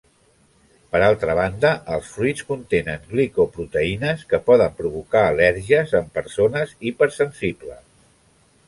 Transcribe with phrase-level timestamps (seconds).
[0.93, 7.89] Per altra banda els fruits contenen glicoproteïnes que poden provocar al·lèrgies en persones hipersensibles.